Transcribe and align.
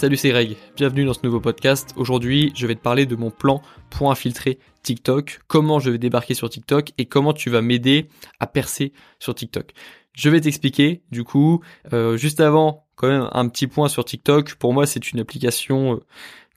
Salut 0.00 0.16
c'est 0.16 0.30
Greg, 0.30 0.56
bienvenue 0.76 1.04
dans 1.04 1.12
ce 1.12 1.20
nouveau 1.24 1.40
podcast. 1.40 1.92
Aujourd'hui 1.94 2.54
je 2.56 2.66
vais 2.66 2.74
te 2.74 2.80
parler 2.80 3.04
de 3.04 3.16
mon 3.16 3.30
plan 3.30 3.60
pour 3.90 4.10
infiltrer 4.10 4.58
TikTok, 4.82 5.40
comment 5.46 5.78
je 5.78 5.90
vais 5.90 5.98
débarquer 5.98 6.32
sur 6.32 6.48
TikTok 6.48 6.92
et 6.96 7.04
comment 7.04 7.34
tu 7.34 7.50
vas 7.50 7.60
m'aider 7.60 8.08
à 8.38 8.46
percer 8.46 8.94
sur 9.18 9.34
TikTok. 9.34 9.74
Je 10.14 10.30
vais 10.30 10.40
t'expliquer 10.40 11.02
du 11.10 11.22
coup, 11.22 11.60
euh, 11.92 12.16
juste 12.16 12.40
avant 12.40 12.86
quand 12.96 13.08
même 13.08 13.28
un 13.30 13.46
petit 13.50 13.66
point 13.66 13.90
sur 13.90 14.06
TikTok, 14.06 14.54
pour 14.54 14.72
moi 14.72 14.86
c'est 14.86 15.12
une 15.12 15.20
application 15.20 15.96
euh, 15.96 16.00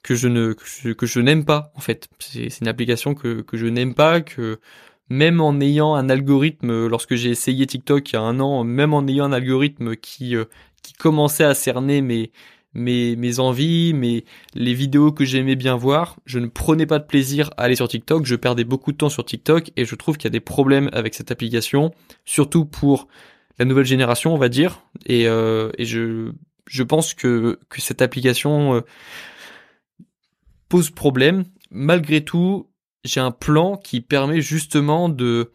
que 0.03 0.15
je 0.15 1.19
n'aime 1.19 1.43
pas 1.43 1.73
en 1.75 1.81
fait. 1.81 2.07
C'est 2.19 2.61
une 2.61 2.69
application 2.69 3.13
que, 3.13 3.43
je 3.51 3.67
n'aime 3.67 3.93
pas, 3.93 4.21
que 4.21 4.61
même 5.09 5.41
en 5.41 5.59
ayant 5.59 5.95
un 5.95 6.07
algorithme, 6.07 6.87
lorsque 6.87 7.15
j'ai 7.15 7.31
essayé 7.31 7.67
TikTok 7.67 8.09
il 8.09 8.13
y 8.13 8.17
a 8.17 8.21
un 8.21 8.39
an, 8.39 8.63
même 8.63 8.93
en 8.93 9.05
ayant 9.05 9.25
un 9.25 9.33
algorithme 9.33 9.89
euh, 9.89 9.95
qui 9.95 10.93
commençait 10.97 11.43
à 11.43 11.53
cerner 11.53 12.01
mes, 12.01 12.31
mes, 12.73 13.15
mes 13.15 13.39
envies, 13.39 13.93
mes, 13.93 14.25
les 14.55 14.73
vidéos 14.73 15.11
que 15.11 15.25
j'aimais 15.25 15.55
bien 15.55 15.75
voir, 15.75 16.17
je 16.25 16.39
ne 16.39 16.47
prenais 16.47 16.85
pas 16.85 16.99
de 16.99 17.05
plaisir 17.05 17.49
à 17.57 17.63
aller 17.63 17.75
sur 17.75 17.87
TikTok, 17.87 18.25
je 18.25 18.35
perdais 18.35 18.63
beaucoup 18.63 18.91
de 18.91 18.97
temps 18.97 19.09
sur 19.09 19.25
TikTok 19.25 19.71
et 19.75 19.85
je 19.85 19.95
trouve 19.95 20.17
qu'il 20.17 20.25
y 20.25 20.27
a 20.27 20.31
des 20.31 20.39
problèmes 20.39 20.89
avec 20.93 21.13
cette 21.13 21.31
application, 21.31 21.91
surtout 22.25 22.65
pour 22.65 23.07
la 23.59 23.65
nouvelle 23.65 23.85
génération, 23.85 24.33
on 24.33 24.37
va 24.37 24.49
dire, 24.49 24.81
et, 25.05 25.27
euh, 25.27 25.69
je, 25.77 26.31
je 26.67 26.83
pense 26.83 27.13
que, 27.13 27.59
que 27.69 27.81
cette 27.81 28.01
application 28.01 28.75
euh, 28.75 28.81
pose 30.69 30.89
problème. 30.89 31.45
Malgré 31.69 32.23
tout, 32.23 32.69
j'ai 33.03 33.19
un 33.19 33.31
plan 33.31 33.77
qui 33.77 34.01
permet 34.01 34.41
justement 34.41 35.09
de, 35.09 35.51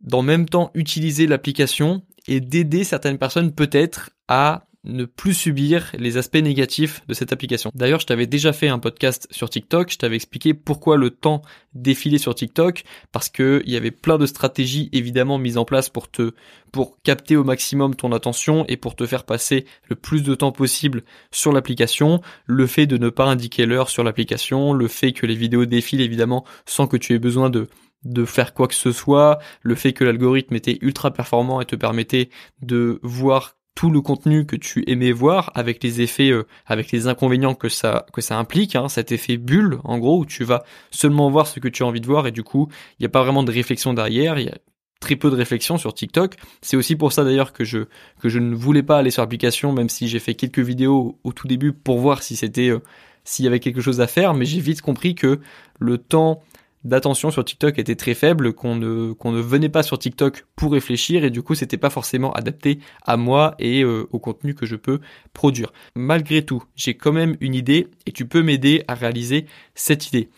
d'en 0.00 0.22
même 0.22 0.48
temps 0.48 0.70
utiliser 0.74 1.26
l'application 1.26 2.02
et 2.28 2.40
d'aider 2.40 2.84
certaines 2.84 3.18
personnes 3.18 3.52
peut-être 3.52 4.10
à 4.28 4.66
ne 4.84 5.04
plus 5.04 5.34
subir 5.34 5.92
les 5.98 6.16
aspects 6.16 6.36
négatifs 6.36 7.02
de 7.06 7.14
cette 7.14 7.32
application. 7.32 7.70
D'ailleurs, 7.74 8.00
je 8.00 8.06
t'avais 8.06 8.26
déjà 8.26 8.52
fait 8.52 8.68
un 8.68 8.78
podcast 8.78 9.28
sur 9.30 9.50
TikTok, 9.50 9.92
je 9.92 9.98
t'avais 9.98 10.16
expliqué 10.16 10.54
pourquoi 10.54 10.96
le 10.96 11.10
temps 11.10 11.42
défilait 11.74 12.18
sur 12.18 12.34
TikTok, 12.34 12.84
parce 13.12 13.28
que 13.28 13.62
il 13.66 13.72
y 13.72 13.76
avait 13.76 13.90
plein 13.90 14.16
de 14.16 14.26
stratégies 14.26 14.88
évidemment 14.92 15.38
mises 15.38 15.58
en 15.58 15.64
place 15.64 15.90
pour 15.90 16.10
te, 16.10 16.32
pour 16.72 17.00
capter 17.02 17.36
au 17.36 17.44
maximum 17.44 17.94
ton 17.94 18.12
attention 18.12 18.64
et 18.68 18.76
pour 18.76 18.96
te 18.96 19.06
faire 19.06 19.24
passer 19.24 19.66
le 19.88 19.96
plus 19.96 20.22
de 20.22 20.34
temps 20.34 20.52
possible 20.52 21.02
sur 21.30 21.52
l'application, 21.52 22.22
le 22.46 22.66
fait 22.66 22.86
de 22.86 22.96
ne 22.96 23.10
pas 23.10 23.26
indiquer 23.26 23.66
l'heure 23.66 23.90
sur 23.90 24.02
l'application, 24.02 24.72
le 24.72 24.88
fait 24.88 25.12
que 25.12 25.26
les 25.26 25.36
vidéos 25.36 25.66
défilent 25.66 26.00
évidemment 26.00 26.44
sans 26.64 26.86
que 26.86 26.96
tu 26.96 27.14
aies 27.14 27.18
besoin 27.18 27.50
de 27.50 27.68
de 28.04 28.24
faire 28.24 28.54
quoi 28.54 28.66
que 28.66 28.74
ce 28.74 28.92
soit, 28.92 29.38
le 29.60 29.74
fait 29.74 29.92
que 29.92 30.04
l'algorithme 30.04 30.54
était 30.54 30.78
ultra 30.80 31.10
performant 31.10 31.60
et 31.60 31.66
te 31.66 31.76
permettait 31.76 32.30
de 32.62 32.98
voir 33.02 33.56
tout 33.80 33.88
le 33.88 34.02
contenu 34.02 34.44
que 34.44 34.56
tu 34.56 34.84
aimais 34.88 35.10
voir 35.10 35.52
avec 35.54 35.82
les 35.82 36.02
effets, 36.02 36.28
euh, 36.28 36.46
avec 36.66 36.92
les 36.92 37.06
inconvénients 37.06 37.54
que 37.54 37.70
ça 37.70 38.04
que 38.12 38.20
ça 38.20 38.36
implique, 38.36 38.76
hein, 38.76 38.90
cet 38.90 39.10
effet 39.10 39.38
bulle 39.38 39.78
en 39.84 39.96
gros 39.96 40.18
où 40.18 40.26
tu 40.26 40.44
vas 40.44 40.64
seulement 40.90 41.30
voir 41.30 41.46
ce 41.46 41.60
que 41.60 41.68
tu 41.68 41.82
as 41.82 41.86
envie 41.86 42.02
de 42.02 42.06
voir 42.06 42.26
et 42.26 42.30
du 42.30 42.42
coup 42.42 42.68
il 42.98 43.02
n'y 43.02 43.06
a 43.06 43.08
pas 43.08 43.22
vraiment 43.22 43.42
de 43.42 43.50
réflexion 43.50 43.94
derrière, 43.94 44.38
il 44.38 44.48
y 44.48 44.50
a 44.50 44.58
très 45.00 45.16
peu 45.16 45.30
de 45.30 45.34
réflexion 45.34 45.78
sur 45.78 45.94
TikTok. 45.94 46.36
C'est 46.60 46.76
aussi 46.76 46.94
pour 46.94 47.14
ça 47.14 47.24
d'ailleurs 47.24 47.54
que 47.54 47.64
je 47.64 47.86
que 48.20 48.28
je 48.28 48.38
ne 48.38 48.54
voulais 48.54 48.82
pas 48.82 48.98
aller 48.98 49.10
sur 49.10 49.22
l'application 49.22 49.72
même 49.72 49.88
si 49.88 50.08
j'ai 50.08 50.18
fait 50.18 50.34
quelques 50.34 50.58
vidéos 50.58 51.18
au 51.24 51.32
tout 51.32 51.48
début 51.48 51.72
pour 51.72 52.00
voir 52.00 52.22
si 52.22 52.36
c'était 52.36 52.68
euh, 52.68 52.80
s'il 53.24 53.46
y 53.46 53.48
avait 53.48 53.60
quelque 53.60 53.80
chose 53.80 54.02
à 54.02 54.06
faire, 54.06 54.34
mais 54.34 54.44
j'ai 54.44 54.60
vite 54.60 54.82
compris 54.82 55.14
que 55.14 55.40
le 55.78 55.96
temps 55.96 56.42
d'attention 56.84 57.30
sur 57.30 57.44
TikTok 57.44 57.78
était 57.78 57.96
très 57.96 58.14
faible, 58.14 58.52
qu'on 58.52 58.76
ne, 58.76 59.12
qu'on 59.12 59.32
ne 59.32 59.40
venait 59.40 59.68
pas 59.68 59.82
sur 59.82 59.98
TikTok 59.98 60.46
pour 60.56 60.72
réfléchir 60.72 61.24
et 61.24 61.30
du 61.30 61.42
coup 61.42 61.54
c'était 61.54 61.76
pas 61.76 61.90
forcément 61.90 62.32
adapté 62.32 62.78
à 63.04 63.16
moi 63.16 63.54
et 63.58 63.82
euh, 63.82 64.08
au 64.12 64.18
contenu 64.18 64.54
que 64.54 64.66
je 64.66 64.76
peux 64.76 65.00
produire. 65.32 65.72
Malgré 65.94 66.44
tout, 66.44 66.62
j'ai 66.76 66.94
quand 66.94 67.12
même 67.12 67.36
une 67.40 67.54
idée 67.54 67.88
et 68.06 68.12
tu 68.12 68.26
peux 68.26 68.42
m'aider 68.42 68.82
à 68.88 68.94
réaliser 68.94 69.46
cette 69.74 70.08
idée. 70.08 70.30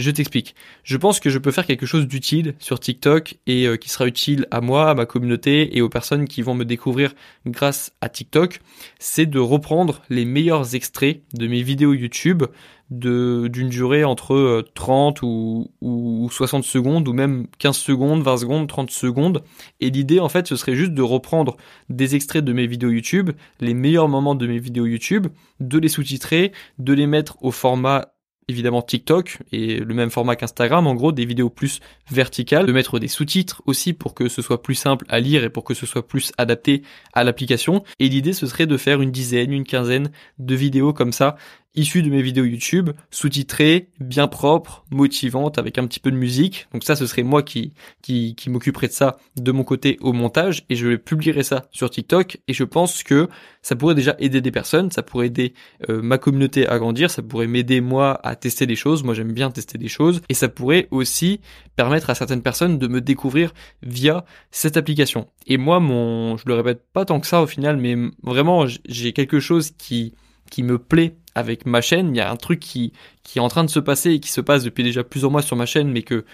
Je 0.00 0.10
t'explique. 0.10 0.54
Je 0.82 0.96
pense 0.96 1.20
que 1.20 1.28
je 1.28 1.36
peux 1.36 1.50
faire 1.50 1.66
quelque 1.66 1.84
chose 1.84 2.06
d'utile 2.08 2.54
sur 2.58 2.80
TikTok 2.80 3.34
et 3.46 3.66
euh, 3.66 3.76
qui 3.76 3.90
sera 3.90 4.06
utile 4.06 4.46
à 4.50 4.62
moi, 4.62 4.88
à 4.88 4.94
ma 4.94 5.04
communauté 5.04 5.76
et 5.76 5.82
aux 5.82 5.90
personnes 5.90 6.26
qui 6.26 6.40
vont 6.40 6.54
me 6.54 6.64
découvrir 6.64 7.12
grâce 7.44 7.92
à 8.00 8.08
TikTok. 8.08 8.60
C'est 8.98 9.26
de 9.26 9.38
reprendre 9.38 10.00
les 10.08 10.24
meilleurs 10.24 10.74
extraits 10.74 11.20
de 11.34 11.46
mes 11.46 11.62
vidéos 11.62 11.92
YouTube 11.92 12.44
d'une 12.88 13.68
durée 13.68 14.02
entre 14.02 14.64
30 14.74 15.22
euh, 15.22 15.64
ou 15.82 16.28
60 16.32 16.64
secondes 16.64 17.06
ou 17.06 17.12
même 17.12 17.46
15 17.58 17.76
secondes, 17.76 18.22
20 18.22 18.38
secondes, 18.38 18.68
30 18.68 18.90
secondes. 18.90 19.44
Et 19.80 19.90
l'idée 19.90 20.18
en 20.18 20.30
fait 20.30 20.46
ce 20.46 20.56
serait 20.56 20.76
juste 20.76 20.94
de 20.94 21.02
reprendre 21.02 21.58
des 21.90 22.14
extraits 22.14 22.42
de 22.42 22.54
mes 22.54 22.66
vidéos 22.66 22.90
YouTube, 22.90 23.32
les 23.60 23.74
meilleurs 23.74 24.08
moments 24.08 24.34
de 24.34 24.46
mes 24.46 24.58
vidéos 24.58 24.86
YouTube, 24.86 25.26
de 25.60 25.78
les 25.78 25.88
sous-titrer, 25.88 26.52
de 26.78 26.94
les 26.94 27.06
mettre 27.06 27.36
au 27.42 27.50
format 27.50 28.14
évidemment 28.50 28.82
TikTok 28.82 29.38
et 29.52 29.78
le 29.78 29.94
même 29.94 30.10
format 30.10 30.36
qu'Instagram, 30.36 30.86
en 30.86 30.94
gros 30.94 31.12
des 31.12 31.24
vidéos 31.24 31.50
plus 31.50 31.80
verticales, 32.10 32.66
de 32.66 32.72
mettre 32.72 32.98
des 32.98 33.08
sous-titres 33.08 33.62
aussi 33.66 33.92
pour 33.92 34.14
que 34.14 34.28
ce 34.28 34.42
soit 34.42 34.62
plus 34.62 34.74
simple 34.74 35.06
à 35.08 35.20
lire 35.20 35.44
et 35.44 35.50
pour 35.50 35.64
que 35.64 35.74
ce 35.74 35.86
soit 35.86 36.06
plus 36.06 36.32
adapté 36.36 36.82
à 37.12 37.24
l'application. 37.24 37.82
Et 37.98 38.08
l'idée 38.08 38.32
ce 38.32 38.46
serait 38.46 38.66
de 38.66 38.76
faire 38.76 39.00
une 39.00 39.10
dizaine, 39.10 39.52
une 39.52 39.64
quinzaine 39.64 40.10
de 40.38 40.54
vidéos 40.54 40.92
comme 40.92 41.12
ça 41.12 41.36
issu 41.74 42.02
de 42.02 42.10
mes 42.10 42.22
vidéos 42.22 42.44
YouTube, 42.44 42.90
sous-titrées, 43.10 43.90
bien 44.00 44.26
propres, 44.26 44.84
motivantes, 44.90 45.58
avec 45.58 45.78
un 45.78 45.86
petit 45.86 46.00
peu 46.00 46.10
de 46.10 46.16
musique. 46.16 46.66
Donc 46.72 46.84
ça, 46.84 46.96
ce 46.96 47.06
serait 47.06 47.22
moi 47.22 47.42
qui, 47.42 47.72
qui, 48.02 48.34
qui 48.34 48.50
de 48.50 48.92
ça 48.92 49.18
de 49.36 49.52
mon 49.52 49.64
côté 49.64 49.96
au 50.00 50.12
montage 50.12 50.64
et 50.68 50.76
je 50.76 50.96
publierai 50.96 51.42
ça 51.42 51.66
sur 51.70 51.90
TikTok 51.90 52.38
et 52.48 52.52
je 52.52 52.64
pense 52.64 53.02
que 53.02 53.28
ça 53.62 53.76
pourrait 53.76 53.94
déjà 53.94 54.16
aider 54.18 54.40
des 54.40 54.50
personnes, 54.50 54.90
ça 54.90 55.02
pourrait 55.02 55.26
aider 55.26 55.54
euh, 55.88 56.02
ma 56.02 56.18
communauté 56.18 56.66
à 56.66 56.78
grandir, 56.78 57.10
ça 57.10 57.22
pourrait 57.22 57.46
m'aider 57.46 57.80
moi 57.80 58.18
à 58.22 58.36
tester 58.36 58.66
des 58.66 58.76
choses, 58.76 59.02
moi 59.02 59.14
j'aime 59.14 59.32
bien 59.32 59.50
tester 59.50 59.78
des 59.78 59.88
choses 59.88 60.22
et 60.28 60.34
ça 60.34 60.48
pourrait 60.48 60.88
aussi 60.90 61.40
permettre 61.76 62.10
à 62.10 62.14
certaines 62.14 62.42
personnes 62.42 62.78
de 62.78 62.88
me 62.88 63.00
découvrir 63.00 63.52
via 63.82 64.24
cette 64.50 64.76
application. 64.76 65.28
Et 65.46 65.56
moi, 65.56 65.80
mon, 65.80 66.36
je 66.36 66.44
le 66.46 66.54
répète 66.54 66.82
pas 66.92 67.04
tant 67.04 67.20
que 67.20 67.26
ça 67.26 67.42
au 67.42 67.46
final, 67.46 67.76
mais 67.76 67.96
vraiment 68.22 68.66
j'ai 68.88 69.12
quelque 69.12 69.40
chose 69.40 69.70
qui 69.76 70.14
qui 70.50 70.62
me 70.64 70.78
plaît 70.78 71.14
avec 71.34 71.66
ma 71.66 71.80
chaîne. 71.80 72.14
Il 72.14 72.18
y 72.18 72.20
a 72.20 72.30
un 72.30 72.36
truc 72.36 72.60
qui, 72.60 72.92
est 73.34 73.40
en 73.40 73.48
train 73.48 73.64
de 73.64 73.70
se 73.70 73.80
passer 73.80 74.12
et 74.12 74.20
qui 74.20 74.30
se 74.30 74.40
passe 74.40 74.64
depuis 74.64 74.82
déjà 74.82 75.04
plusieurs 75.04 75.30
mois 75.30 75.42
sur 75.42 75.56
ma 75.56 75.66
chaîne, 75.66 75.90
mais 75.90 76.02
que 76.02 76.24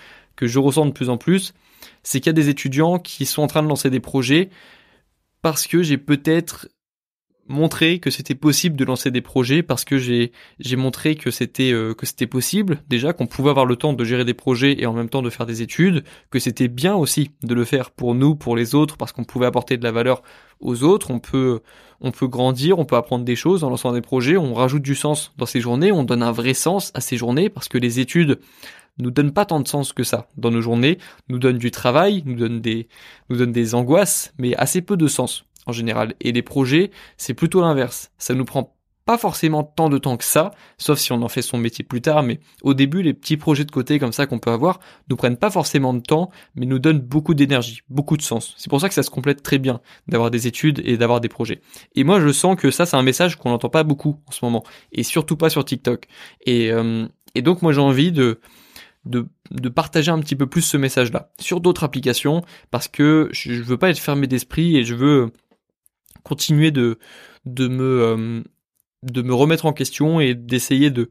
je 0.41 0.59
ressens 0.59 0.87
de 0.87 0.93
plus 0.93 1.11
en 1.11 1.19
plus. 1.19 1.55
C'est 2.03 2.21
qu'il 2.21 2.29
y 2.29 2.31
a 2.31 2.33
des 2.35 2.49
étudiants 2.49 2.99
qui 2.99 3.27
sont 3.27 3.43
en 3.43 3.47
train 3.47 3.63
de 3.63 3.69
lancer 3.69 3.91
des 3.91 4.01
projets 4.01 4.51
parce 5.43 5.67
que 5.67 5.83
j'ai 5.83 5.99
peut-être 5.99 6.69
montré 7.49 7.99
que 7.99 8.11
c'était 8.11 8.35
possible 8.35 8.77
de 8.77 8.85
lancer 8.85 9.11
des 9.11 9.21
projets 9.21 9.63
parce 9.63 9.85
que 9.85 9.99
j'ai 9.99 10.33
j'ai 10.59 10.77
montré 10.77 11.15
que 11.15 11.31
c'était 11.31 11.73
euh, 11.73 11.95
que 11.95 12.07
c'était 12.07 12.27
possible 12.27 12.83
déjà 12.89 13.13
qu'on 13.13 13.27
pouvait 13.27 13.51
avoir 13.51 13.67
le 13.67 13.77
temps 13.77 13.93
de 13.93 14.05
gérer 14.05 14.25
des 14.25 14.35
projets 14.35 14.81
et 14.81 14.87
en 14.87 14.93
même 14.93 15.09
temps 15.09 15.23
de 15.23 15.31
faire 15.31 15.47
des 15.47 15.63
études 15.63 16.05
que 16.31 16.39
c'était 16.39 16.69
bien 16.69 16.95
aussi 16.95 17.31
de 17.43 17.55
le 17.55 17.65
faire 17.65 17.91
pour 17.91 18.15
nous 18.15 18.35
pour 18.35 18.57
les 18.57 18.75
autres 18.75 18.97
parce 18.97 19.13
qu'on 19.13 19.25
pouvait 19.25 19.47
apporter 19.47 19.77
de 19.77 19.85
la 19.85 19.93
valeur 19.93 20.23
aux 20.61 20.83
autres. 20.83 21.11
On 21.11 21.19
peut 21.19 21.61
on 22.01 22.11
peut 22.11 22.29
grandir 22.29 22.79
on 22.79 22.85
peut 22.85 22.97
apprendre 22.97 23.25
des 23.25 23.37
choses 23.37 23.65
en 23.65 23.71
lançant 23.71 23.93
des 23.93 24.03
projets. 24.03 24.37
On 24.37 24.55
rajoute 24.55 24.83
du 24.83 24.95
sens 24.95 25.33
dans 25.37 25.47
ces 25.47 25.61
journées 25.61 25.93
on 25.93 26.05
donne 26.05 26.23
un 26.23 26.33
vrai 26.33 26.55
sens 26.55 26.91
à 26.95 27.01
ces 27.01 27.17
journées 27.17 27.49
parce 27.49 27.69
que 27.69 27.79
les 27.79 28.01
études 28.01 28.39
nous 28.99 29.11
donnent 29.11 29.33
pas 29.33 29.45
tant 29.45 29.61
de 29.61 29.69
sens 29.69 29.93
que 29.93 30.05
ça 30.05 30.29
dans 30.37 30.51
nos 30.51 30.63
journées, 30.63 30.99
nous 31.29 31.39
donnent 31.39 31.59
du 31.59 31.71
travail, 31.71 32.23
nous 32.25 32.35
donnent 32.35 32.61
des, 32.61 32.89
nous 33.29 33.37
donnent 33.37 33.53
des 33.53 33.75
angoisses, 33.75 34.33
mais 34.39 34.55
assez 34.57 34.81
peu 34.81 34.97
de 34.97 35.07
sens 35.07 35.45
en 35.67 35.73
général. 35.73 36.15
Et 36.21 36.33
les 36.33 36.43
projets, 36.43 36.91
c'est 37.17 37.35
plutôt 37.35 37.61
l'inverse. 37.61 38.11
Ça 38.19 38.35
nous 38.35 38.45
prend 38.45 38.77
pas 39.07 39.17
forcément 39.17 39.63
tant 39.63 39.89
de 39.89 39.99
temps 39.99 40.17
que 40.17 40.25
ça, 40.25 40.51
sauf 40.79 40.99
si 40.99 41.13
on 41.13 41.23
en 41.23 41.29
fait 41.29 41.41
son 41.41 41.59
métier 41.59 41.85
plus 41.85 42.03
tard, 42.03 42.25
mais 42.25 42.41
au 42.63 42.75
début, 42.75 43.03
les 43.03 43.15
petits 43.15 43.37
projets 43.37 43.65
de 43.65 43.71
côté 43.71 44.01
comme 44.01 44.13
ça 44.13 44.27
qu'on 44.27 44.41
peut 44.41 44.51
avoir 44.51 44.81
nous 45.09 45.15
prennent 45.17 45.37
pas 45.37 45.49
forcément 45.49 45.95
de 45.95 46.01
temps, 46.01 46.31
mais 46.57 46.67
nous 46.67 46.81
donnent 46.81 46.99
beaucoup 46.99 47.35
d'énergie, 47.35 47.83
beaucoup 47.89 48.17
de 48.17 48.23
sens. 48.23 48.55
C'est 48.59 48.69
pour 48.69 48.81
ça 48.81 48.89
que 48.89 48.95
ça 48.95 49.05
se 49.05 49.11
complète 49.11 49.45
très 49.45 49.59
bien 49.59 49.81
d'avoir 50.09 50.33
des 50.33 50.49
études 50.49 50.83
et 50.85 50.97
d'avoir 50.97 51.21
des 51.21 51.29
projets. 51.29 51.61
Et 51.95 52.03
moi, 52.03 52.21
je 52.21 52.33
sens 52.33 52.57
que 52.57 52.73
ça, 52.73 52.85
c'est 52.85 52.97
un 52.97 53.03
message 53.03 53.37
qu'on 53.37 53.51
n'entend 53.51 53.69
pas 53.69 53.85
beaucoup 53.85 54.21
en 54.27 54.33
ce 54.33 54.45
moment, 54.45 54.65
et 54.91 55.05
surtout 55.05 55.37
pas 55.37 55.51
sur 55.51 55.65
TikTok. 55.65 56.09
Et, 56.45 56.73
euh, 56.73 57.07
et 57.37 57.43
donc, 57.43 57.63
moi, 57.63 57.71
j'ai 57.73 57.81
envie 57.81 58.11
de, 58.11 58.41
de, 59.05 59.29
de, 59.53 59.69
partager 59.69 60.11
un 60.11 60.19
petit 60.19 60.35
peu 60.35 60.49
plus 60.49 60.63
ce 60.63 60.77
message-là 60.77 61.31
sur 61.39 61.61
d'autres 61.61 61.85
applications, 61.85 62.43
parce 62.73 62.89
que 62.89 63.29
je 63.31 63.63
veux 63.63 63.79
pas 63.79 63.91
être 63.91 64.01
fermé 64.01 64.27
d'esprit 64.27 64.77
et 64.77 64.83
je 64.83 64.97
veux 64.97 65.31
continuer 66.27 66.73
de, 66.73 66.99
de 67.45 67.69
me, 67.69 68.03
euh, 68.03 68.43
de 69.05 69.23
me 69.23 69.33
remettre 69.33 69.65
en 69.67 69.73
question 69.73 70.19
et 70.19 70.35
d'essayer 70.35 70.91
de, 70.91 71.11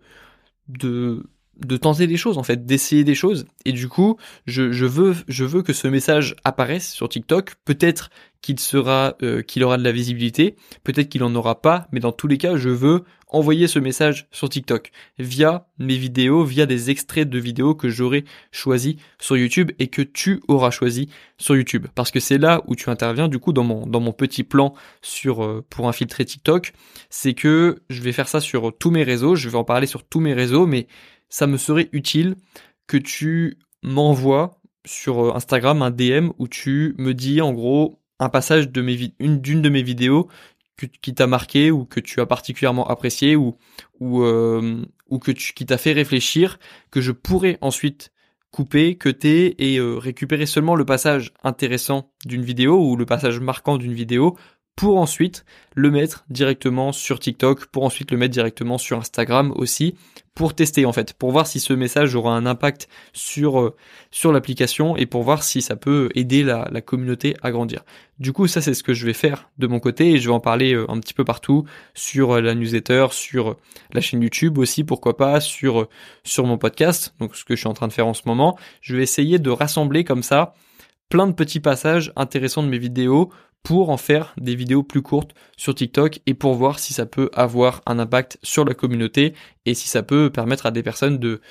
de, 0.68 1.24
de 1.60 1.78
tenter 1.78 2.08
des 2.08 2.18
choses 2.18 2.38
en 2.38 2.44
fait, 2.44 2.66
d'essayer 2.66 3.04
des 3.04 3.16
choses. 3.16 3.46
Et 3.66 3.72
du 3.72 3.88
coup, 3.88 4.18
je, 4.46 4.72
je, 4.72 4.86
veux, 4.86 5.16
je 5.28 5.46
veux 5.46 5.62
que 5.62 5.74
ce 5.74 5.88
message 5.88 6.36
apparaisse 6.44 6.92
sur 6.92 7.10
TikTok. 7.10 7.56
Peut-être 7.66 8.10
qu'il 8.42 8.60
sera, 8.60 9.16
euh, 9.24 9.42
qu'il 9.42 9.64
aura 9.64 9.78
de 9.78 9.84
la 9.84 9.92
visibilité, 9.92 10.56
peut-être 10.84 11.10
qu'il 11.10 11.24
en 11.24 11.34
aura 11.34 11.62
pas, 11.62 11.88
mais 11.92 12.00
dans 12.00 12.12
tous 12.12 12.28
les 12.28 12.38
cas, 12.38 12.58
je 12.58 12.70
veux 12.70 13.04
envoyer 13.28 13.68
ce 13.68 13.80
message 13.80 14.28
sur 14.32 14.50
TikTok 14.50 14.92
via 15.18 15.68
mes 15.80 15.98
vidéos, 15.98 16.44
via 16.44 16.66
des 16.66 16.92
extraits 16.92 17.28
de 17.28 17.40
vidéos 17.40 17.74
que 17.74 17.90
j'aurai 17.90 18.24
choisi 18.52 18.98
sur 19.20 19.36
YouTube 19.36 19.72
et 19.80 19.88
que 19.88 20.02
tu 20.02 20.42
auras 20.48 20.70
choisi 20.70 21.10
sur 21.38 21.56
YouTube. 21.56 21.88
Parce 21.96 22.12
que 22.12 22.20
c'est 22.20 22.38
là 22.38 22.62
où 22.68 22.76
tu 22.76 22.90
interviens 22.90 23.28
du 23.28 23.40
coup 23.40 23.52
dans 23.52 23.64
mon 23.64 23.88
dans 23.88 24.00
mon 24.00 24.14
petit 24.14 24.44
plan 24.44 24.74
sur 25.02 25.44
euh, 25.44 25.66
pour 25.70 25.90
infiltrer 25.90 26.24
TikTok, 26.24 26.74
c'est 27.10 27.34
que 27.34 27.82
je 27.90 28.02
vais 28.02 28.12
faire 28.12 28.28
ça 28.28 28.40
sur 28.40 28.72
tous 28.78 28.92
mes 28.92 29.04
réseaux, 29.04 29.36
je 29.36 29.50
vais 29.50 29.58
en 29.58 29.64
parler 29.64 29.88
sur 29.88 30.04
tous 30.04 30.20
mes 30.20 30.34
réseaux, 30.34 30.68
mais 30.68 30.88
ça 31.30 31.48
me 31.48 31.58
serait 31.58 31.90
utile 31.92 32.36
que 32.88 32.98
tu 32.98 33.58
m'envoies 33.84 34.60
sur 34.86 35.26
euh, 35.26 35.36
Instagram 35.36 35.82
un 35.82 35.92
DM 35.92 36.30
où 36.38 36.48
tu 36.48 36.96
me 36.98 37.14
dis 37.14 37.42
en 37.42 37.54
gros 37.54 38.00
un 38.20 38.30
passage 38.30 38.70
de 38.70 38.82
d'une 39.20 39.62
de 39.62 39.70
mes 39.70 39.84
vidéos 39.84 40.30
qui 41.02 41.14
t'a 41.14 41.28
marqué 41.28 41.72
ou 41.72 41.86
que 41.86 42.00
tu 42.00 42.20
as 42.20 42.26
particulièrement 42.26 42.88
apprécié 42.88 43.36
ou 43.36 43.58
ou 44.00 44.24
euh, 44.24 44.84
qui 45.56 45.66
t'a 45.66 45.78
fait 45.78 45.94
réfléchir 45.94 46.60
que 46.92 47.02
je 47.02 47.12
pourrais 47.12 47.58
ensuite 47.62 48.12
couper, 48.52 48.98
cuter 48.98 49.56
et 49.60 49.80
euh, 49.80 49.98
récupérer 49.98 50.46
seulement 50.46 50.76
le 50.76 50.86
passage 50.86 51.34
intéressant 51.44 52.14
d'une 52.26 52.44
vidéo 52.44 52.80
ou 52.80 52.96
le 52.96 53.06
passage 53.06 53.42
marquant 53.42 53.78
d'une 53.78 53.94
vidéo 53.94 54.38
pour 54.76 54.98
ensuite 54.98 55.46
le 55.74 55.90
mettre 55.90 56.26
directement 56.30 56.92
sur 56.92 57.20
TikTok, 57.20 57.68
pour 57.68 57.84
ensuite 57.84 58.12
le 58.12 58.18
mettre 58.18 58.34
directement 58.34 58.78
sur 58.78 58.98
Instagram 58.98 59.54
aussi, 59.56 59.96
pour 60.34 60.54
tester 60.54 60.86
en 60.86 60.92
fait, 60.92 61.14
pour 61.14 61.32
voir 61.32 61.48
si 61.48 61.62
ce 61.62 61.72
message 61.72 62.14
aura 62.16 62.36
un 62.36 62.46
impact 62.46 62.90
sur 63.14 63.62
euh, 63.62 63.76
sur 64.12 64.34
l'application 64.34 64.98
et 64.98 65.06
pour 65.06 65.24
voir 65.24 65.44
si 65.44 65.62
ça 65.62 65.78
peut 65.78 66.10
aider 66.14 66.44
la, 66.44 66.66
communauté 66.82 67.38
à 67.42 67.52
grandir. 67.52 67.86
Du 68.20 68.34
coup, 68.34 68.48
ça 68.48 68.62
c'est 68.62 68.74
ce 68.74 68.84
que 68.84 68.94
je 68.94 69.06
vais 69.06 69.14
faire 69.14 69.50
de 69.58 69.68
mon 69.68 69.80
côté 69.80 70.12
et 70.12 70.18
je 70.18 70.28
vais 70.28 70.36
en 70.36 70.42
parler 70.42 70.74
euh, 70.74 70.92
un 70.92 71.00
petit 71.00 71.14
peu 71.14 71.24
partout 71.24 71.64
sur 71.94 72.34
euh, 72.34 72.42
la 72.42 72.54
newsletter, 72.54 73.08
sur 73.12 73.56
la 73.94 74.02
chaîne 74.02 74.22
YouTube 74.22 74.58
aussi, 74.58 74.84
pourquoi 74.84 75.16
pas, 75.16 75.40
sur 75.40 75.88
sur 76.26 76.46
mon 76.46 76.58
podcast, 76.58 77.16
donc 77.22 77.36
ce 77.38 77.46
que 77.46 77.56
je 77.56 77.62
suis 77.62 77.70
en 77.70 77.74
train 77.74 77.88
de 77.88 77.94
faire 77.94 78.08
en 78.08 78.14
ce 78.14 78.24
moment. 78.26 78.58
Je 78.82 78.98
vais 78.98 79.04
essayer 79.04 79.40
de 79.40 79.50
rassembler 79.50 80.04
comme 80.04 80.24
ça 80.24 80.54
plein 81.08 81.28
de 81.28 81.34
petits 81.34 81.60
passages 81.60 82.12
intéressants 82.16 82.64
de 82.64 82.68
mes 82.68 82.80
vidéos 82.80 83.32
pour 83.66 83.90
en 83.90 83.98
faire 83.98 84.36
des 84.38 84.56
vidéos 84.56 84.84
plus 84.84 85.02
courtes 85.02 85.32
sur 85.58 85.74
TikTok 85.74 86.22
et 86.28 86.36
pour 86.36 86.54
voir 86.54 86.78
si 86.78 86.94
ça 86.94 87.08
peut 87.08 87.32
avoir 87.34 87.82
un 87.88 87.98
impact 87.98 88.38
sur 88.44 88.64
la 88.64 88.76
communauté 88.76 89.34
et 89.66 89.74
si 89.74 89.90
ça 89.90 90.04
peut 90.04 90.30
permettre 90.30 90.68
à 90.68 90.72
des 90.72 90.84
personnes 90.84 91.18
de 91.18 91.42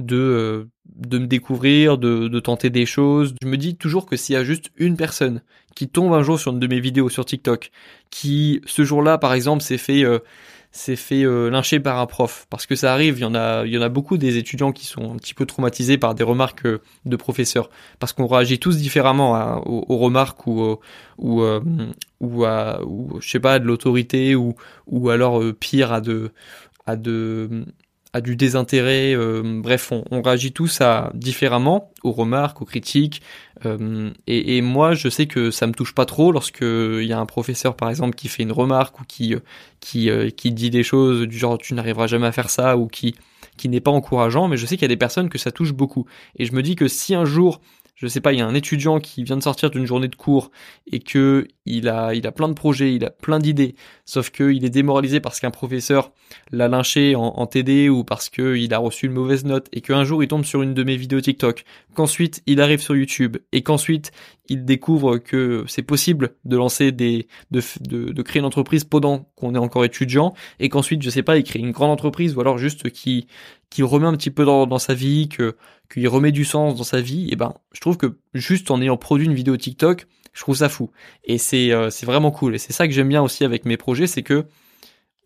de 0.00 0.16
euh, 0.16 0.64
de 0.96 1.18
me 1.18 1.26
découvrir, 1.28 1.96
de, 1.96 2.26
de 2.26 2.40
tenter 2.40 2.70
des 2.70 2.86
choses. 2.86 3.34
Je 3.40 3.46
me 3.46 3.56
dis 3.56 3.76
toujours 3.76 4.06
que 4.06 4.16
s'il 4.16 4.34
y 4.34 4.36
a 4.36 4.42
juste 4.42 4.72
une 4.76 4.96
personne 4.96 5.42
qui 5.76 5.88
tombe 5.88 6.12
un 6.12 6.22
jour 6.22 6.40
sur 6.40 6.50
une 6.50 6.58
de 6.58 6.66
mes 6.66 6.80
vidéos 6.80 7.08
sur 7.08 7.24
TikTok, 7.24 7.70
qui 8.10 8.60
ce 8.66 8.82
jour-là 8.82 9.16
par 9.16 9.32
exemple 9.32 9.62
s'est 9.62 9.78
fait 9.78 10.02
euh, 10.02 10.18
s'est 10.72 10.96
fait 10.96 11.24
euh, 11.24 11.50
lyncher 11.50 11.80
par 11.80 11.98
un 11.98 12.06
prof. 12.06 12.46
Parce 12.50 12.66
que 12.66 12.74
ça 12.74 12.92
arrive 12.92 13.18
il 13.18 13.22
y 13.22 13.24
en 13.24 13.34
a 13.34 13.64
y 13.66 13.76
en 13.76 13.82
a 13.82 13.88
beaucoup 13.88 14.18
des 14.18 14.36
étudiants 14.36 14.72
qui 14.72 14.86
sont 14.86 15.12
un 15.12 15.16
petit 15.16 15.34
peu 15.34 15.46
traumatisés 15.46 15.98
par 15.98 16.14
des 16.14 16.22
remarques 16.22 16.66
euh, 16.66 16.80
de 17.04 17.16
professeurs. 17.16 17.70
Parce 17.98 18.12
qu'on 18.12 18.26
réagit 18.26 18.58
tous 18.58 18.76
différemment 18.76 19.62
aux, 19.66 19.98
remarques 19.98 20.46
ou 20.46 20.78
euh, 21.20 21.60
ou 22.20 22.44
à 22.44 22.80
ou 22.84 23.20
je 23.20 23.28
sais 23.28 23.40
pas 23.40 23.58
de 23.58 23.64
l'autorité 23.64 24.34
ou 24.34 24.54
ou 24.86 25.10
alors 25.10 25.42
pire 25.58 25.92
à 25.92 26.00
de 26.00 26.30
à 26.86 26.96
de 26.96 27.64
à 28.12 28.20
du 28.20 28.36
désintérêt. 28.36 29.14
Euh, 29.14 29.60
bref, 29.62 29.92
on, 29.92 30.04
on, 30.10 30.22
réagit 30.22 30.52
tous 30.52 30.80
à 30.80 31.10
différemment 31.14 31.92
aux 32.02 32.12
remarques, 32.12 32.60
aux 32.62 32.64
critiques. 32.64 33.22
Euh, 33.66 34.10
et, 34.26 34.62
moi, 34.62 34.94
je 34.94 35.08
sais 35.08 35.26
que 35.26 35.50
ça 35.50 35.66
me 35.66 35.72
touche 35.72 35.94
pas 35.94 36.06
trop 36.06 36.32
lorsque 36.32 36.62
il 36.62 37.04
y 37.04 37.12
a 37.12 37.18
un 37.18 37.26
professeur, 37.26 37.76
par 37.76 37.90
exemple, 37.90 38.14
qui 38.14 38.28
fait 38.28 38.42
une 38.42 38.52
remarque 38.52 39.00
ou 39.00 39.04
qui 39.04 39.34
qui 39.80 40.10
euh, 40.10 40.30
qui 40.30 40.52
dit 40.52 40.70
des 40.70 40.82
choses 40.82 41.26
du 41.26 41.38
genre 41.38 41.58
tu 41.58 41.74
n'arriveras 41.74 42.06
jamais 42.06 42.26
à 42.26 42.32
faire 42.32 42.50
ça 42.50 42.76
ou 42.76 42.86
qui 42.86 43.14
qui 43.56 43.68
n'est 43.68 43.80
pas 43.80 43.90
encourageant. 43.90 44.48
Mais 44.48 44.56
je 44.56 44.66
sais 44.66 44.76
qu'il 44.76 44.82
y 44.82 44.86
a 44.86 44.88
des 44.88 44.96
personnes 44.96 45.28
que 45.28 45.38
ça 45.38 45.52
touche 45.52 45.72
beaucoup. 45.72 46.06
Et 46.36 46.46
je 46.46 46.52
me 46.52 46.62
dis 46.62 46.76
que 46.76 46.88
si 46.88 47.14
un 47.14 47.24
jour 47.24 47.60
je 48.00 48.06
sais 48.06 48.22
pas, 48.22 48.32
il 48.32 48.38
y 48.38 48.42
a 48.42 48.46
un 48.46 48.54
étudiant 48.54 48.98
qui 48.98 49.24
vient 49.24 49.36
de 49.36 49.42
sortir 49.42 49.70
d'une 49.70 49.84
journée 49.84 50.08
de 50.08 50.16
cours 50.16 50.50
et 50.90 51.00
que 51.00 51.46
il 51.66 51.86
a, 51.86 52.14
il 52.14 52.26
a 52.26 52.32
plein 52.32 52.48
de 52.48 52.54
projets, 52.54 52.94
il 52.94 53.04
a 53.04 53.10
plein 53.10 53.38
d'idées, 53.38 53.74
sauf 54.06 54.30
qu'il 54.30 54.64
est 54.64 54.70
démoralisé 54.70 55.20
parce 55.20 55.38
qu'un 55.38 55.50
professeur 55.50 56.10
l'a 56.50 56.68
lynché 56.68 57.14
en, 57.14 57.46
TD 57.46 57.90
ou 57.90 58.02
parce 58.02 58.30
qu'il 58.30 58.72
a 58.72 58.78
reçu 58.78 59.04
une 59.06 59.12
mauvaise 59.12 59.44
note 59.44 59.68
et 59.72 59.82
qu'un 59.82 60.04
jour 60.04 60.22
il 60.22 60.28
tombe 60.28 60.46
sur 60.46 60.62
une 60.62 60.72
de 60.72 60.82
mes 60.82 60.96
vidéos 60.96 61.20
TikTok, 61.20 61.64
qu'ensuite 61.94 62.42
il 62.46 62.62
arrive 62.62 62.80
sur 62.80 62.96
YouTube 62.96 63.36
et 63.52 63.62
qu'ensuite 63.62 64.12
il 64.50 64.64
découvre 64.64 65.18
que 65.18 65.64
c'est 65.68 65.82
possible 65.82 66.34
de 66.44 66.56
lancer 66.56 66.90
des, 66.90 67.28
de, 67.52 67.62
de, 67.80 68.22
créer 68.22 68.40
une 68.40 68.46
entreprise 68.46 68.82
pendant 68.82 69.30
qu'on 69.36 69.54
est 69.54 69.58
encore 69.58 69.84
étudiant 69.84 70.34
et 70.58 70.68
qu'ensuite, 70.68 71.02
je 71.02 71.08
sais 71.08 71.22
pas, 71.22 71.38
il 71.38 71.44
crée 71.44 71.60
une 71.60 71.70
grande 71.70 71.92
entreprise 71.92 72.36
ou 72.36 72.40
alors 72.40 72.58
juste 72.58 72.90
qui, 72.90 73.28
qui 73.70 73.84
remet 73.84 74.08
un 74.08 74.16
petit 74.16 74.30
peu 74.30 74.44
dans, 74.44 74.66
dans 74.66 74.80
sa 74.80 74.92
vie, 74.92 75.28
que, 75.28 75.56
qu'il 75.90 76.06
remet 76.08 76.32
du 76.32 76.44
sens 76.44 76.76
dans 76.76 76.84
sa 76.84 77.00
vie, 77.00 77.28
et 77.30 77.36
ben, 77.36 77.54
je 77.72 77.80
trouve 77.80 77.96
que 77.96 78.18
juste 78.34 78.72
en 78.72 78.82
ayant 78.82 78.96
produit 78.96 79.26
une 79.26 79.34
vidéo 79.34 79.56
TikTok, 79.56 80.06
je 80.32 80.40
trouve 80.40 80.56
ça 80.56 80.68
fou. 80.68 80.90
Et 81.24 81.38
c'est, 81.38 81.72
euh, 81.72 81.88
c'est 81.90 82.06
vraiment 82.06 82.32
cool. 82.32 82.56
Et 82.56 82.58
c'est 82.58 82.72
ça 82.72 82.88
que 82.88 82.92
j'aime 82.92 83.08
bien 83.08 83.22
aussi 83.22 83.44
avec 83.44 83.64
mes 83.64 83.76
projets, 83.76 84.08
c'est 84.08 84.22
que 84.22 84.46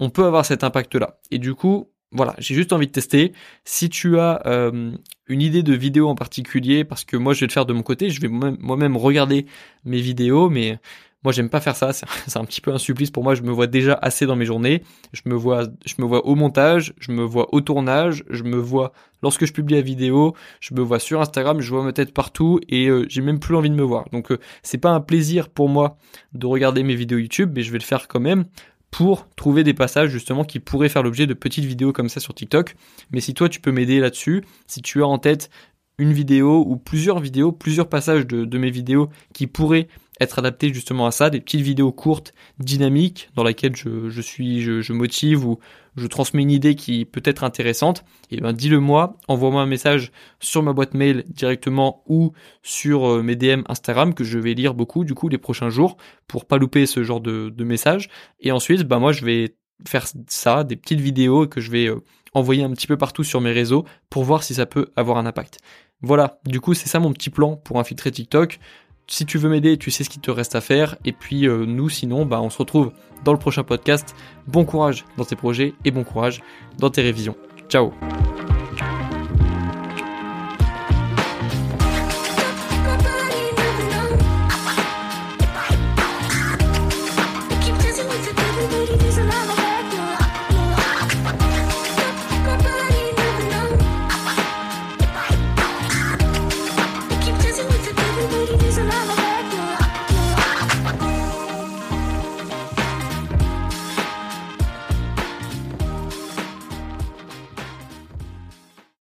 on 0.00 0.10
peut 0.10 0.24
avoir 0.24 0.44
cet 0.44 0.64
impact-là. 0.64 1.18
Et 1.30 1.38
du 1.38 1.54
coup, 1.54 1.90
voilà, 2.12 2.34
j'ai 2.38 2.54
juste 2.54 2.74
envie 2.74 2.86
de 2.86 2.92
tester. 2.92 3.32
Si 3.64 3.88
tu 3.88 4.18
as 4.18 4.42
euh, 4.46 4.92
une 5.26 5.42
idée 5.42 5.62
de 5.62 5.74
vidéo 5.74 6.08
en 6.08 6.14
particulier, 6.14 6.84
parce 6.84 7.04
que 7.04 7.16
moi 7.16 7.32
je 7.32 7.40
vais 7.40 7.46
le 7.46 7.52
faire 7.52 7.66
de 7.66 7.72
mon 7.72 7.82
côté, 7.82 8.10
je 8.10 8.20
vais 8.20 8.28
moi-même 8.28 8.96
regarder 8.96 9.46
mes 9.84 10.00
vidéos, 10.00 10.50
mais 10.50 10.78
moi, 11.24 11.32
j'aime 11.32 11.48
pas 11.48 11.60
faire 11.60 11.74
ça. 11.74 11.90
C'est 12.26 12.36
un 12.36 12.44
petit 12.44 12.60
peu 12.60 12.72
un 12.72 12.78
supplice 12.78 13.10
pour 13.10 13.24
moi. 13.24 13.34
Je 13.34 13.42
me 13.42 13.50
vois 13.50 13.66
déjà 13.66 13.98
assez 14.00 14.26
dans 14.26 14.36
mes 14.36 14.44
journées. 14.44 14.82
Je 15.12 15.22
me 15.24 15.34
vois, 15.34 15.64
je 15.86 15.94
me 15.98 16.04
vois 16.04 16.26
au 16.26 16.34
montage, 16.34 16.92
je 16.98 17.12
me 17.12 17.22
vois 17.24 17.52
au 17.54 17.62
tournage, 17.62 18.24
je 18.28 18.42
me 18.42 18.56
vois 18.56 18.92
lorsque 19.22 19.46
je 19.46 19.52
publie 19.54 19.74
la 19.74 19.80
vidéo, 19.80 20.34
je 20.60 20.74
me 20.74 20.82
vois 20.82 20.98
sur 20.98 21.22
Instagram, 21.22 21.62
je 21.62 21.70
vois 21.70 21.82
ma 21.82 21.94
tête 21.94 22.12
partout 22.12 22.60
et 22.68 22.88
euh, 22.88 23.06
j'ai 23.08 23.22
même 23.22 23.40
plus 23.40 23.56
envie 23.56 23.70
de 23.70 23.74
me 23.74 23.82
voir. 23.82 24.04
Donc, 24.12 24.30
euh, 24.30 24.38
c'est 24.62 24.76
pas 24.76 24.90
un 24.90 25.00
plaisir 25.00 25.48
pour 25.48 25.70
moi 25.70 25.96
de 26.34 26.46
regarder 26.46 26.82
mes 26.82 26.94
vidéos 26.94 27.18
YouTube, 27.18 27.52
mais 27.54 27.62
je 27.62 27.72
vais 27.72 27.78
le 27.78 27.84
faire 27.84 28.06
quand 28.06 28.20
même 28.20 28.44
pour 28.96 29.26
trouver 29.34 29.64
des 29.64 29.74
passages 29.74 30.10
justement 30.10 30.44
qui 30.44 30.60
pourraient 30.60 30.88
faire 30.88 31.02
l'objet 31.02 31.26
de 31.26 31.34
petites 31.34 31.64
vidéos 31.64 31.92
comme 31.92 32.08
ça 32.08 32.20
sur 32.20 32.32
TikTok. 32.32 32.76
Mais 33.10 33.20
si 33.20 33.34
toi 33.34 33.48
tu 33.48 33.58
peux 33.58 33.72
m'aider 33.72 33.98
là-dessus, 33.98 34.44
si 34.68 34.82
tu 34.82 35.02
as 35.02 35.06
en 35.08 35.18
tête 35.18 35.50
une 35.98 36.12
vidéo 36.12 36.64
ou 36.66 36.76
plusieurs 36.76 37.20
vidéos, 37.20 37.52
plusieurs 37.52 37.88
passages 37.88 38.26
de, 38.26 38.58
mes 38.58 38.70
vidéos 38.70 39.08
qui 39.32 39.46
pourraient 39.46 39.88
être 40.20 40.38
adapté 40.38 40.72
justement 40.72 41.06
à 41.06 41.10
ça, 41.10 41.28
des 41.28 41.40
petites 41.40 41.60
vidéos 41.60 41.90
courtes, 41.90 42.34
dynamiques, 42.58 43.30
dans 43.34 43.42
lesquelles 43.42 43.74
je, 43.74 44.08
je 44.08 44.20
suis, 44.20 44.60
je, 44.60 44.92
motive 44.92 45.44
ou 45.44 45.58
je 45.96 46.06
transmets 46.06 46.42
une 46.42 46.52
idée 46.52 46.76
qui 46.76 47.04
peut 47.04 47.22
être 47.24 47.42
intéressante, 47.42 48.04
et 48.30 48.40
ben 48.40 48.52
dis-le 48.52 48.78
moi, 48.78 49.16
envoie-moi 49.26 49.62
un 49.62 49.66
message 49.66 50.12
sur 50.38 50.62
ma 50.62 50.72
boîte 50.72 50.94
mail 50.94 51.24
directement 51.28 52.04
ou 52.06 52.32
sur 52.62 53.08
euh, 53.08 53.22
mes 53.22 53.34
DM 53.34 53.62
Instagram 53.68 54.14
que 54.14 54.22
je 54.22 54.38
vais 54.38 54.54
lire 54.54 54.74
beaucoup 54.74 55.04
du 55.04 55.14
coup 55.14 55.28
les 55.28 55.38
prochains 55.38 55.70
jours 55.70 55.96
pour 56.28 56.46
pas 56.46 56.58
louper 56.58 56.86
ce 56.86 57.02
genre 57.02 57.20
de, 57.20 57.48
de 57.50 57.64
messages. 57.64 58.08
Et 58.40 58.52
ensuite, 58.52 58.82
ben 58.82 59.00
moi 59.00 59.12
je 59.12 59.24
vais 59.24 59.56
faire 59.86 60.06
ça, 60.28 60.64
des 60.64 60.76
petites 60.76 61.00
vidéos 61.00 61.46
que 61.46 61.60
je 61.60 61.70
vais 61.70 61.86
euh, 61.86 62.00
envoyer 62.32 62.64
un 62.64 62.70
petit 62.70 62.86
peu 62.86 62.96
partout 62.96 63.24
sur 63.24 63.40
mes 63.40 63.52
réseaux 63.52 63.84
pour 64.10 64.24
voir 64.24 64.42
si 64.42 64.54
ça 64.54 64.66
peut 64.66 64.88
avoir 64.96 65.18
un 65.18 65.26
impact. 65.26 65.58
Voilà, 66.02 66.38
du 66.44 66.60
coup 66.60 66.74
c'est 66.74 66.88
ça 66.88 66.98
mon 66.98 67.12
petit 67.12 67.30
plan 67.30 67.56
pour 67.56 67.78
infiltrer 67.78 68.10
TikTok 68.10 68.58
si 69.06 69.26
tu 69.26 69.38
veux 69.38 69.48
m'aider, 69.48 69.76
tu 69.76 69.90
sais 69.90 70.04
ce 70.04 70.10
qu'il 70.10 70.22
te 70.22 70.30
reste 70.30 70.54
à 70.54 70.60
faire. 70.60 70.96
Et 71.04 71.12
puis 71.12 71.46
euh, 71.46 71.66
nous, 71.66 71.88
sinon, 71.88 72.26
bah, 72.26 72.40
on 72.40 72.50
se 72.50 72.58
retrouve 72.58 72.92
dans 73.24 73.32
le 73.32 73.38
prochain 73.38 73.62
podcast. 73.62 74.14
Bon 74.46 74.64
courage 74.64 75.04
dans 75.16 75.24
tes 75.24 75.36
projets 75.36 75.74
et 75.84 75.90
bon 75.90 76.04
courage 76.04 76.42
dans 76.78 76.90
tes 76.90 77.02
révisions. 77.02 77.36
Ciao 77.68 77.92